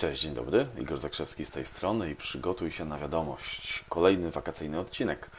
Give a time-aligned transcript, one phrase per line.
[0.00, 0.66] Cześć, dzień dobry.
[0.78, 3.84] Igor Zakrzewski z tej strony i przygotuj się na wiadomość.
[3.88, 5.30] Kolejny wakacyjny odcinek.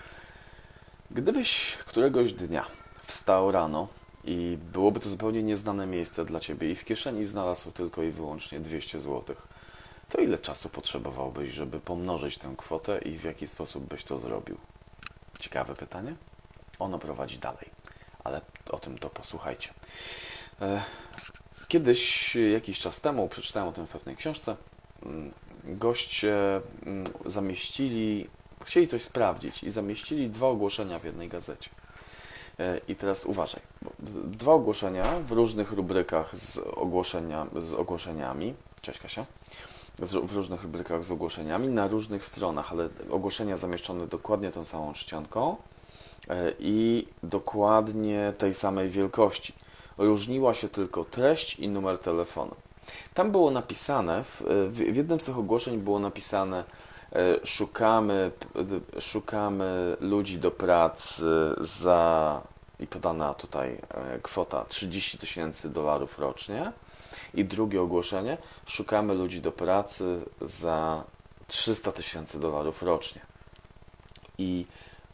[1.12, 2.66] Gdybyś któregoś dnia
[3.04, 3.88] wstał rano
[4.24, 8.60] i byłoby to zupełnie nieznane miejsce dla Ciebie i w kieszeni znalazł tylko i wyłącznie
[8.60, 9.35] 200 zł,
[10.10, 14.57] to ile czasu potrzebowałbyś, żeby pomnożyć tę kwotę i w jaki sposób byś to zrobił?
[15.39, 16.16] Ciekawe pytanie?
[16.80, 17.70] Ono prowadzi dalej,
[18.23, 19.73] ale o tym to posłuchajcie.
[21.72, 24.55] Kiedyś, jakiś czas temu, przeczytałem o tym w pewnej książce,
[25.03, 25.31] mm,
[25.66, 28.27] goście mm, zamieścili,
[28.66, 31.70] chcieli coś sprawdzić i zamieścili dwa ogłoszenia w jednej gazecie.
[32.59, 33.61] E, I teraz uważaj.
[34.25, 38.53] Dwa ogłoszenia w różnych rubrykach z, ogłoszenia, z ogłoszeniami.
[38.81, 39.25] Cześć Kasia.
[40.23, 45.55] W różnych rubrykach z ogłoszeniami na różnych stronach, ale ogłoszenia zamieszczone dokładnie tą samą czcionką
[46.30, 49.53] e, i dokładnie tej samej wielkości
[49.98, 52.55] różniła się tylko treść i numer telefonu.
[53.13, 56.64] Tam było napisane, w, w jednym z tych ogłoszeń było napisane,
[57.14, 58.31] e, szukamy,
[59.00, 61.25] szukamy ludzi do pracy
[61.58, 62.42] za,
[62.80, 66.72] i podana tutaj e, kwota 30 tysięcy dolarów rocznie.
[67.33, 71.03] I drugie ogłoszenie, szukamy ludzi do pracy za
[71.48, 73.22] 300 tysięcy dolarów rocznie.
[74.38, 74.66] I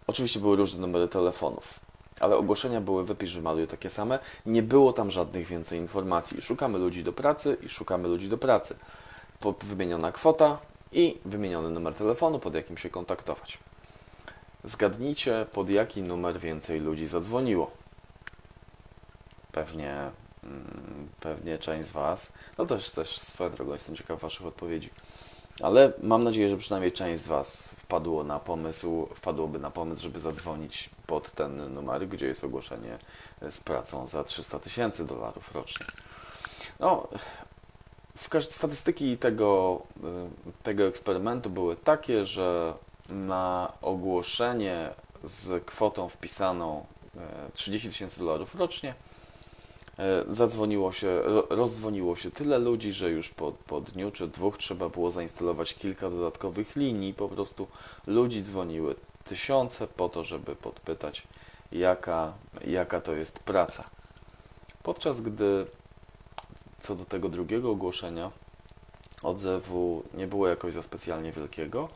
[0.08, 1.87] oczywiście były różne numery telefonów
[2.20, 4.20] ale ogłoszenia były wypisz, wymaluj takie same.
[4.46, 6.42] Nie było tam żadnych więcej informacji.
[6.42, 8.76] Szukamy ludzi do pracy i szukamy ludzi do pracy.
[9.62, 10.58] Wymieniona kwota
[10.92, 13.60] i wymieniony numer telefonu, pod jakim się kontaktować.
[14.64, 17.72] Zgadnijcie, pod jaki numer więcej ludzi zadzwoniło.
[19.52, 20.12] Pewnie,
[20.44, 22.32] mm, pewnie część z Was.
[22.58, 24.90] No też, też swoją drogą jestem ciekaw Waszych odpowiedzi.
[25.62, 30.20] Ale mam nadzieję, że przynajmniej część z Was wpadło na pomysł, wpadłoby na pomysł, żeby
[30.20, 32.98] zadzwonić pod ten numer, gdzie jest ogłoszenie
[33.52, 35.86] z pracą za 300 tysięcy dolarów rocznie.
[36.80, 37.08] No,
[38.50, 42.74] statystyki tego, y, tego eksperymentu były takie, że
[43.10, 44.90] na ogłoszenie
[45.24, 46.86] z kwotą wpisaną
[47.54, 49.17] 30 y, tysięcy dolarów rocznie E,
[50.30, 55.12] zadzwoniło się, rozdzwoniło się tyle ludzi, że już po, po dniu czy dwóch trzeba było
[55.12, 57.14] zainstalować kilka dodatkowych linii.
[57.14, 57.68] Po prostu
[58.08, 61.28] ludzi dzwoniły tysiące po to, żeby podpytać,
[61.72, 62.34] jaka,
[62.66, 63.90] jaka to jest praca.
[64.84, 65.66] Podczas gdy
[66.80, 68.32] co do tego drugiego ogłoszenia
[69.24, 71.90] odzewu nie było jakoś za specjalnie wielkiego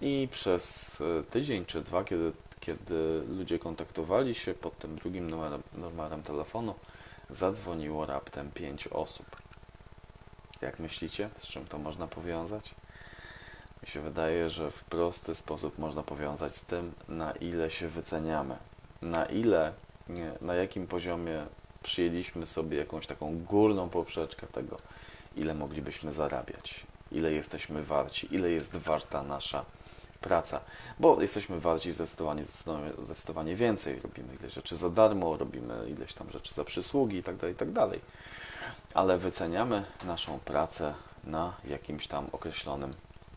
[0.00, 5.62] i przez e, tydzień czy dwa, kiedy, kiedy ludzie kontaktowali się pod tym drugim numerem,
[5.74, 6.74] numerem telefonu,
[7.30, 9.26] zadzwoniło raptem pięć osób.
[10.60, 12.74] Jak myślicie, z czym to można powiązać?
[13.82, 18.56] Mi się wydaje, że w prosty sposób można powiązać z tym, na ile się wyceniamy,
[19.02, 19.72] na ile,
[20.40, 21.46] na jakim poziomie
[21.82, 24.76] przyjęliśmy sobie jakąś taką górną poprzeczkę tego,
[25.36, 29.64] ile moglibyśmy zarabiać, ile jesteśmy warci, ile jest warta nasza
[30.20, 30.60] praca,
[30.98, 32.42] bo jesteśmy bardziej zdecydowanie,
[32.98, 34.00] zdecydowanie, więcej.
[34.00, 37.90] Robimy ileś rzeczy za darmo, robimy ileś tam rzeczy za przysługi itd., tak itd.
[37.90, 38.00] Tak
[38.94, 40.94] Ale wyceniamy naszą pracę
[41.24, 42.94] na jakimś tam określonym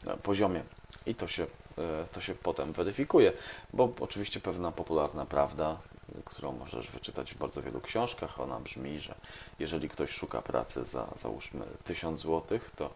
[0.08, 0.64] e, poziomie
[1.06, 3.34] i to się, e, to się potem weryfikuje,
[3.74, 5.78] bo oczywiście pewna popularna prawda,
[6.26, 9.16] którą możesz wyczytać w bardzo wielu książkach, ona brzmi, że
[9.60, 12.90] jeżeli ktoś szuka pracy za załóżmy 1000 zł, to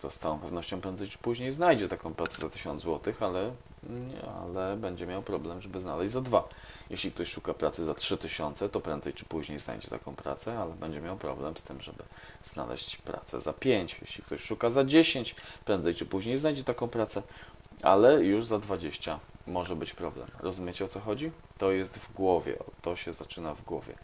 [0.00, 3.52] to z całą pewnością prędzej czy później znajdzie taką pracę za 1000 zł, ale,
[4.42, 6.48] ale będzie miał problem, żeby znaleźć za dwa.
[6.90, 11.00] Jeśli ktoś szuka pracy za 3000, to prędzej czy później znajdzie taką pracę, ale będzie
[11.00, 12.02] miał problem z tym, żeby
[12.44, 13.98] znaleźć pracę za 5.
[14.00, 15.34] Jeśli ktoś szuka za 10,
[15.64, 17.22] prędzej czy później znajdzie taką pracę,
[17.82, 20.28] ale już za 20 może być problem.
[20.40, 21.30] Rozumiecie o co chodzi?
[21.58, 23.94] To jest w głowie, to się zaczyna w głowie.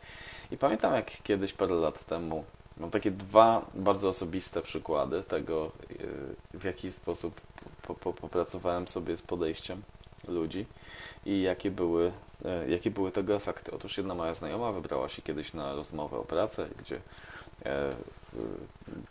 [0.50, 2.44] I pamiętam jak kiedyś parę lat temu
[2.76, 7.40] Mam takie dwa bardzo osobiste przykłady tego, y, w jaki sposób
[7.82, 9.82] po, po, popracowałem sobie z podejściem
[10.28, 10.66] ludzi
[11.26, 12.12] i jakie były,
[12.66, 13.72] y, jakie były tego efekty.
[13.72, 17.00] Otóż jedna moja znajoma wybrała się kiedyś na rozmowę o pracę, gdzie y,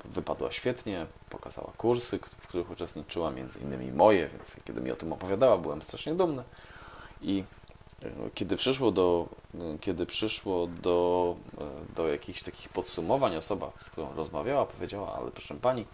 [0.06, 5.14] wypadła świetnie, pokazała kursy, w których uczestniczyła, między innymi moje, więc kiedy mi o tym
[5.14, 6.44] opowiadała, byłem strasznie dumny.
[7.22, 7.44] I
[8.34, 9.28] kiedy przyszło do,
[9.82, 11.36] kiedy przyszło do,
[11.96, 15.86] do jakichś takich podsumowań, osoba, z którą rozmawiała, powiedziała, ale proszę Pani,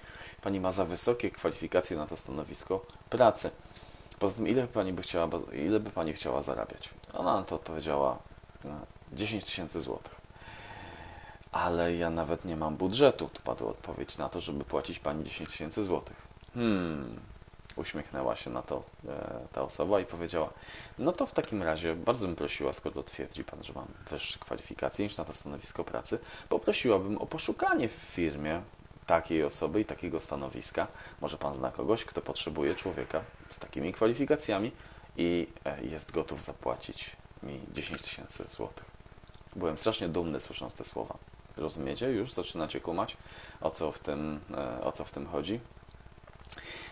[0.42, 3.52] Pani ma za wysokie kwalifikacje na to stanowisko pracy.
[4.20, 6.90] Poza tym, ile Pani, by chciała, ile by pani chciała zarabiać?
[7.14, 8.20] Ona na to odpowiedziała
[9.14, 10.20] 10 tysięcy złotych.
[11.52, 15.50] Ale ja nawet nie mam budżetu, tu padła odpowiedź na to, żeby płacić Pani 10
[15.50, 16.28] tysięcy złotych.
[16.54, 17.20] Hmm,
[17.80, 20.50] uśmiechnęła się na to e, ta osoba i powiedziała,
[21.00, 25.06] no to w takim razie bardzo bym prosiła, skoro twierdzi Pan, że mam wyższe kwalifikacje
[25.06, 28.62] niż na to stanowisko pracy, poprosiłabym o poszukanie w firmie
[29.06, 30.88] takiej osoby i takiego stanowiska.
[31.22, 34.72] Może Pan zna kogoś, kto potrzebuje człowieka z takimi kwalifikacjami
[35.18, 38.86] i e, jest gotów zapłacić mi 10 tysięcy złotych.
[39.56, 41.18] Byłem strasznie dumny słysząc te słowa.
[41.58, 42.12] Rozumiecie?
[42.12, 43.18] Już zaczynacie kumać,
[43.62, 45.60] o co w tym, e, o co w tym chodzi.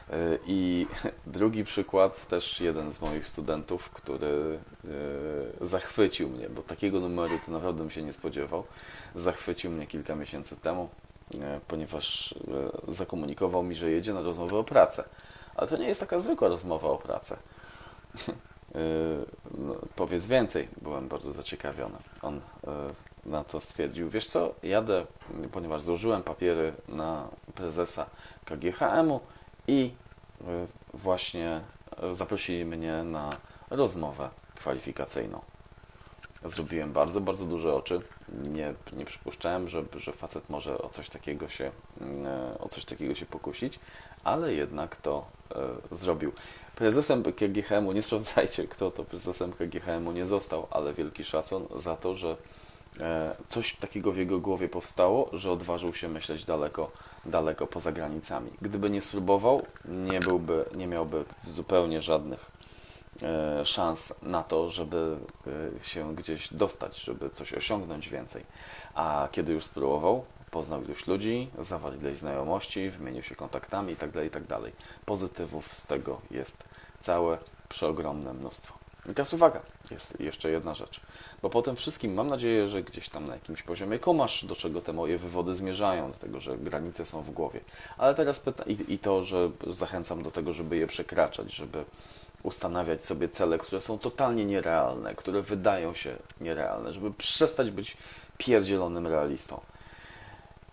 [0.09, 0.87] E, I
[1.27, 4.59] drugi przykład, też jeden z moich studentów, który
[5.61, 8.63] e, zachwycił mnie, bo takiego numeru to naprawdę bym się nie spodziewał.
[9.15, 10.89] Zachwycił mnie kilka miesięcy temu,
[11.67, 12.35] ponieważ
[12.87, 15.03] zakomunikował mi, że jedzie na rozmowę o pracę.
[15.55, 17.37] Ale to nie jest taka zwykła rozmowa o pracę.
[19.57, 21.97] No, powiedz więcej, byłem bardzo zaciekawiony.
[22.21, 22.41] On
[23.25, 25.05] na to stwierdził, wiesz co, jadę,
[25.51, 28.05] ponieważ złożyłem papiery na prezesa
[28.45, 29.19] KGHM-u
[29.67, 29.91] i
[30.41, 31.61] e, właśnie
[32.03, 33.29] e, zaprosili mnie na
[33.69, 35.41] rozmowę kwalifikacyjną.
[36.45, 38.01] Zrobiłem bardzo, bardzo duże oczy.
[38.43, 41.71] Nie, nie przypuszczałem, że, że facet może o coś takiego się,
[42.01, 43.79] e, o coś takiego się pokusić,
[44.23, 46.31] ale jednak to e, zrobił.
[46.75, 52.15] Prezesem KGHM-u, nie sprawdzajcie, kto to prezesem KGHM-u nie został, ale wielki szacun za to,
[52.15, 52.37] że
[53.47, 56.91] coś takiego w jego głowie powstało, że odważył się myśleć daleko,
[57.25, 58.51] daleko poza granicami.
[58.61, 62.51] Gdyby nie spróbował, nie, byłby, nie miałby zupełnie żadnych
[63.21, 65.17] e, szans na to, żeby
[65.47, 68.43] e, się gdzieś dostać, żeby coś osiągnąć więcej.
[68.93, 74.23] A kiedy już spróbował, poznał iluś ludzi, zawarł ileś znajomości, wymienił się kontaktami itd., tak
[74.23, 74.47] itd.
[74.47, 74.73] Tak
[75.05, 76.63] Pozytywów z tego jest
[77.01, 77.37] całe,
[77.69, 78.86] przeogromne mnóstwo.
[79.07, 79.61] I teraz uwaga,
[79.91, 81.01] jest jeszcze jedna rzecz.
[81.41, 84.81] Bo po tym wszystkim mam nadzieję, że gdzieś tam na jakimś poziomie kumasz, do czego
[84.81, 87.59] te moje wywody zmierzają, do tego, że granice są w głowie.
[87.97, 91.85] Ale teraz pyta i, i to, że zachęcam do tego, żeby je przekraczać, żeby
[92.43, 97.97] ustanawiać sobie cele, które są totalnie nierealne, które wydają się nierealne, żeby przestać być
[98.37, 99.61] pierdzielonym realistą.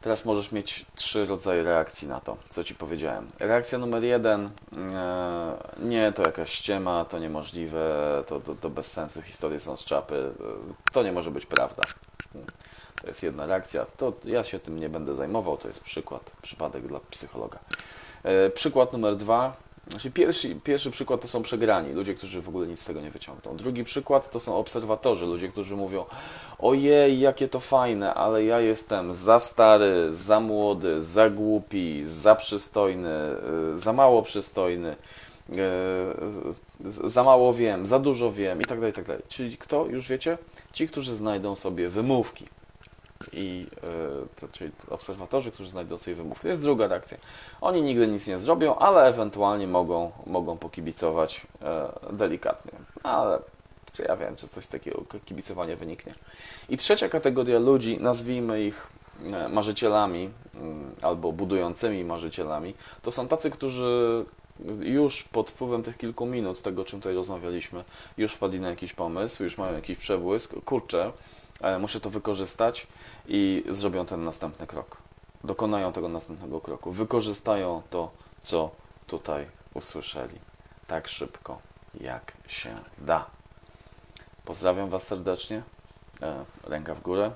[0.04, 3.30] Teraz możesz mieć trzy rodzaje reakcji na to, co Ci powiedziałem.
[3.40, 4.50] Reakcja numer jeden,
[4.92, 9.84] e, nie, to jakaś ściema, to niemożliwe, to, to, to bez sensu, historie są z
[9.84, 11.82] czapy, e, to nie może być prawda.
[13.02, 16.86] To jest jedna reakcja, to ja się tym nie będę zajmował, to jest przykład, przypadek
[16.86, 17.58] dla psychologa.
[18.22, 19.56] E, przykład numer dwa,
[19.90, 23.10] znaczy pierwszy, pierwszy przykład to są przegrani, ludzie, którzy w ogóle nic z tego nie
[23.10, 23.56] wyciągną.
[23.56, 26.04] Drugi przykład to są obserwatorzy, ludzie, którzy mówią
[26.58, 33.36] ojej, jakie to fajne, ale ja jestem za stary, za młody, za głupi, za przystojny,
[33.74, 34.96] y, za mało przystojny,
[35.50, 39.22] y, za mało wiem, za dużo wiem i tak dalej, tak dalej.
[39.28, 40.38] Czyli kto, już wiecie?
[40.72, 42.46] Ci, którzy znajdą sobie wymówki
[43.32, 43.86] i e,
[44.40, 46.42] to, czyli obserwatorzy, którzy znajdą sobie wymówkę.
[46.42, 47.18] To jest druga reakcja.
[47.60, 52.72] Oni nigdy nic nie zrobią, ale ewentualnie mogą, mogą pokibicować e, delikatnie.
[53.02, 53.38] Ale
[53.92, 56.14] czy ja wiem, czy coś takiego kibicowania wyniknie.
[56.68, 58.86] I trzecia kategoria ludzi, nazwijmy ich
[59.32, 64.24] e, marzycielami mm, albo budującymi marzycielami, to są tacy, którzy
[64.80, 67.84] już pod wpływem tych kilku minut, tego czym tutaj rozmawialiśmy,
[68.16, 70.54] już wpadli na jakiś pomysł, już mają jakiś przebłysk.
[70.64, 71.12] Kurczę,
[71.80, 72.86] muszę to wykorzystać
[73.26, 74.96] i zrobią ten następny krok.
[75.44, 76.92] Dokonają tego następnego kroku.
[76.92, 78.10] Wykorzystają to,
[78.42, 78.70] co
[79.06, 80.38] tutaj usłyszeli.
[80.86, 81.58] Tak szybko,
[82.00, 83.26] jak się da.
[84.44, 85.62] Pozdrawiam Was serdecznie.
[86.22, 87.32] E, ręka w górę.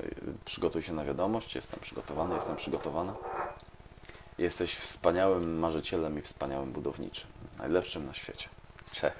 [0.00, 0.02] E,
[0.44, 1.54] przygotuj się na wiadomość.
[1.54, 3.14] Jestem przygotowany, jestem przygotowana.
[4.38, 7.26] Jesteś wspaniałym marzycielem i wspaniałym budowniczym.
[7.58, 8.48] Najlepszym na świecie.
[8.92, 9.16] Cześć.